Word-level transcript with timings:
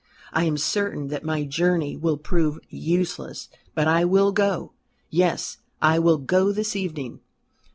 I 0.33 0.45
am 0.45 0.57
certain 0.57 1.09
that 1.09 1.23
my 1.23 1.43
journey 1.45 1.95
will 1.95 2.17
prove 2.17 2.57
useless. 2.69 3.49
But 3.75 3.87
I 3.87 4.03
will 4.03 4.31
go. 4.31 4.73
Yes, 5.11 5.59
I 5.79 5.99
will 5.99 6.17
go 6.17 6.51
this 6.51 6.75
evening." 6.75 7.19